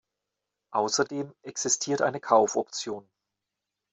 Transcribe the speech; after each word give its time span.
Außerdem 0.71 1.31
existiert 1.43 2.01
eine 2.01 2.19
Kaufoption. 2.19 3.07